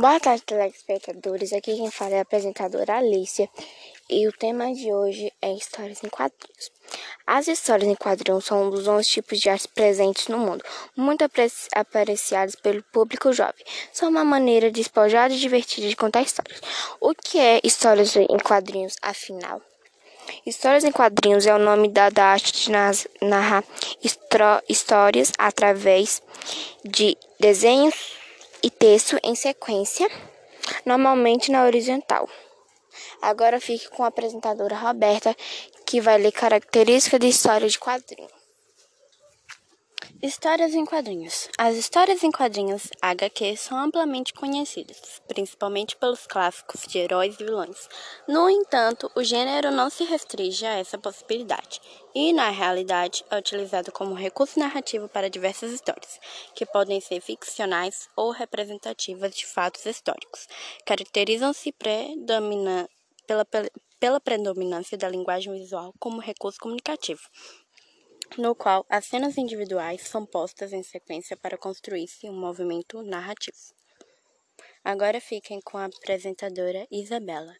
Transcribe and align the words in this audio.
Boa 0.00 0.18
tarde, 0.18 0.42
telespectadores. 0.46 1.52
Aqui 1.52 1.76
quem 1.76 1.90
fala 1.90 2.14
é 2.14 2.18
a 2.20 2.22
apresentadora 2.22 2.96
Alicia 2.96 3.46
e 4.08 4.26
o 4.26 4.32
tema 4.32 4.72
de 4.72 4.90
hoje 4.90 5.30
é 5.42 5.52
histórias 5.52 6.02
em 6.02 6.08
quadrinhos. 6.08 6.72
As 7.26 7.46
histórias 7.46 7.86
em 7.86 7.94
quadrinhos 7.94 8.46
são 8.46 8.64
um 8.64 8.70
dos 8.70 8.88
11 8.88 9.06
tipos 9.06 9.38
de 9.38 9.50
arte 9.50 9.68
presentes 9.68 10.28
no 10.28 10.38
mundo, 10.38 10.64
muito 10.96 11.22
apreciados 11.74 12.54
pelo 12.54 12.82
público 12.84 13.30
jovem. 13.30 13.62
São 13.92 14.08
uma 14.08 14.24
maneira 14.24 14.70
despojada 14.70 15.34
e 15.34 15.38
divertida 15.38 15.86
de 15.86 15.96
contar 15.96 16.22
histórias. 16.22 16.62
O 16.98 17.12
que 17.14 17.38
é 17.38 17.60
histórias 17.62 18.16
em 18.16 18.38
quadrinhos, 18.38 18.96
afinal? 19.02 19.60
Histórias 20.46 20.82
em 20.82 20.92
quadrinhos 20.92 21.46
é 21.46 21.54
o 21.54 21.58
nome 21.58 21.88
dado 21.88 22.20
à 22.20 22.24
arte 22.24 22.54
de 22.54 22.70
narrar 22.70 23.64
histórias 24.66 25.30
através 25.36 26.22
de 26.86 27.18
desenhos 27.38 28.18
e 28.62 28.70
texto 28.70 29.18
em 29.22 29.34
sequência, 29.34 30.08
normalmente 30.84 31.50
na 31.50 31.64
horizontal. 31.64 32.28
Agora 33.22 33.60
fique 33.60 33.88
com 33.90 34.02
a 34.02 34.08
apresentadora 34.08 34.76
Roberta, 34.76 35.36
que 35.86 36.00
vai 36.00 36.18
ler 36.18 36.32
características 36.32 37.20
de 37.20 37.28
história 37.28 37.68
de 37.68 37.78
quadrinho. 37.78 38.39
Histórias 40.22 40.74
em 40.74 40.84
quadrinhos. 40.84 41.48
As 41.56 41.76
histórias 41.76 42.22
em 42.22 42.30
quadrinhos 42.30 42.90
HQ 43.00 43.56
são 43.56 43.78
amplamente 43.78 44.34
conhecidas, 44.34 45.22
principalmente 45.26 45.96
pelos 45.96 46.26
clássicos 46.26 46.82
de 46.86 46.98
heróis 46.98 47.40
e 47.40 47.44
vilões. 47.44 47.88
No 48.28 48.50
entanto, 48.50 49.10
o 49.16 49.24
gênero 49.24 49.70
não 49.70 49.88
se 49.88 50.04
restringe 50.04 50.66
a 50.66 50.74
essa 50.74 50.98
possibilidade 50.98 51.80
e, 52.14 52.34
na 52.34 52.50
realidade, 52.50 53.24
é 53.30 53.38
utilizado 53.38 53.90
como 53.92 54.14
recurso 54.14 54.58
narrativo 54.58 55.08
para 55.08 55.30
diversas 55.30 55.72
histórias, 55.72 56.20
que 56.54 56.66
podem 56.66 57.00
ser 57.00 57.22
ficcionais 57.22 58.06
ou 58.14 58.30
representativas 58.30 59.34
de 59.34 59.46
fatos 59.46 59.86
históricos. 59.86 60.46
Caracterizam-se 60.84 61.72
pela, 61.72 63.46
pela 63.98 64.20
predominância 64.20 64.98
da 64.98 65.08
linguagem 65.08 65.54
visual 65.54 65.94
como 65.98 66.20
recurso 66.20 66.58
comunicativo 66.60 67.22
no 68.38 68.54
qual 68.54 68.86
as 68.88 69.06
cenas 69.06 69.36
individuais 69.36 70.02
são 70.02 70.24
postas 70.24 70.72
em 70.72 70.82
sequência 70.82 71.36
para 71.36 71.58
construir-se 71.58 72.28
um 72.28 72.38
movimento 72.38 73.02
narrativo. 73.02 73.56
Agora 74.84 75.20
fiquem 75.20 75.60
com 75.60 75.76
a 75.76 75.86
apresentadora 75.86 76.86
Isabela. 76.90 77.54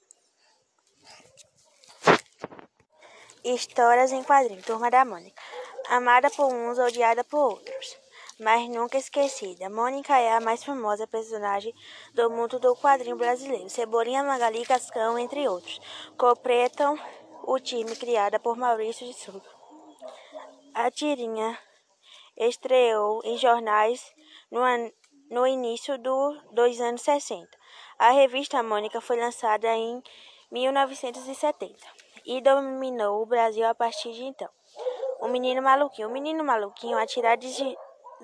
Histórias 3.45 4.13
em 4.13 4.23
quadrinhos, 4.23 4.65
Turma 4.65 4.91
da 4.91 5.05
Mônica. 5.05 5.43
Amada 5.89 6.31
por 6.31 6.53
uns, 6.53 6.79
odiada 6.79 7.25
por 7.25 7.53
outros, 7.53 7.99
mas 8.39 8.69
nunca 8.69 8.97
esquecida. 8.97 9.69
Mônica 9.69 10.17
é 10.17 10.33
a 10.33 10.41
mais 10.41 10.63
famosa 10.63 11.07
personagem 11.07 11.75
do 12.15 12.31
mundo 12.31 12.59
do 12.59 12.77
quadrinho 12.77 13.17
brasileiro. 13.17 13.69
Cebolinha, 13.69 14.23
Magali, 14.23 14.65
Cascão, 14.65 15.19
entre 15.19 15.49
outros, 15.49 15.81
completam 16.17 16.99
o 17.45 17.59
time 17.59 17.97
criado 17.97 18.39
por 18.41 18.57
Maurício 18.57 19.07
de 19.07 19.15
Souza. 19.15 19.60
A 20.83 20.91
tirinha 20.91 21.59
estreou 22.39 23.21
em 23.23 23.37
jornais 23.37 24.15
no, 24.51 24.61
no 25.31 25.47
início 25.47 25.99
do, 25.99 26.41
dos 26.53 26.81
anos 26.81 27.03
60. 27.03 27.47
A 27.99 28.13
revista 28.13 28.63
Mônica 28.63 28.99
foi 28.99 29.21
lançada 29.21 29.69
em 29.77 30.03
1970 30.51 31.77
e 32.25 32.41
dominou 32.41 33.21
o 33.21 33.27
Brasil 33.27 33.67
a 33.69 33.75
partir 33.75 34.15
de 34.15 34.25
então. 34.25 34.49
O 35.21 35.29
Menino 35.29 35.61
Maluquinho. 35.61 36.09
O 36.09 36.11
Menino 36.11 36.43
Maluquinho, 36.43 36.97
a 36.97 37.07
tirada 37.07 37.37
de 37.37 37.77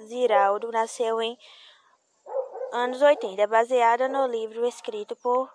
Ziraldo, 0.07 0.73
nasceu 0.73 1.21
em 1.21 1.37
anos 2.73 3.03
80, 3.03 3.47
baseada 3.49 4.09
no 4.09 4.27
livro 4.27 4.67
escrito 4.67 5.15
por 5.17 5.53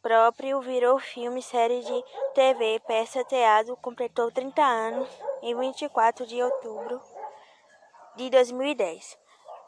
próprio, 0.00 0.60
virou 0.60 0.96
filme, 1.00 1.42
série 1.42 1.80
de 1.80 2.04
TV, 2.34 2.80
peça, 2.86 3.24
teatro, 3.24 3.76
completou 3.78 4.30
30 4.30 4.62
anos 4.62 5.29
em 5.42 5.58
24 5.58 6.26
de 6.26 6.42
outubro 6.42 7.00
de 8.16 8.30
2010. 8.30 9.16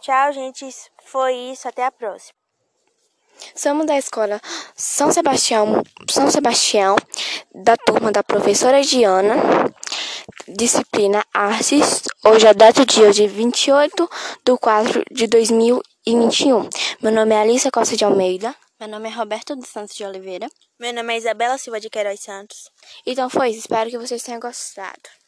Tchau, 0.01 0.33
gente. 0.33 0.69
Foi 1.05 1.35
isso. 1.35 1.69
Até 1.69 1.85
a 1.85 1.93
próxima. 1.93 2.35
Somos 3.55 3.87
da 3.87 3.97
escola 3.97 4.41
São 4.75 5.11
Sebastião, 5.11 5.83
São 6.09 6.31
Sebastião, 6.31 6.97
da 7.55 7.77
turma 7.77 8.13
da 8.13 8.23
professora 8.23 8.83
Diana, 8.83 9.35
disciplina 10.47 11.25
Artes. 11.33 12.03
Hoje 12.25 12.47
é 12.47 12.55
data 12.55 12.85
dia 12.85 13.11
de 13.11 13.27
28 13.27 14.09
de 14.45 14.57
4 14.59 15.03
de 15.11 15.27
2021. 15.27 16.69
Meu 17.01 17.13
nome 17.13 17.35
é 17.35 17.41
Alicia 17.41 17.71
Costa 17.71 17.97
de 17.97 18.05
Almeida. 18.05 18.55
Meu 18.79 18.89
nome 18.89 19.09
é 19.09 19.13
Roberto 19.13 19.55
dos 19.57 19.69
Santos 19.69 19.95
de 19.95 20.05
Oliveira. 20.05 20.49
Meu 20.79 20.93
nome 20.93 21.15
é 21.15 21.19
Isabela 21.19 21.57
Silva 21.57 21.81
de 21.81 21.89
Queiroz 21.89 22.21
Santos. 22.21 22.71
Então 23.07 23.31
foi 23.31 23.51
isso. 23.51 23.61
Espero 23.61 23.89
que 23.89 23.99
vocês 23.99 24.23
tenham 24.23 24.41
gostado. 24.41 25.22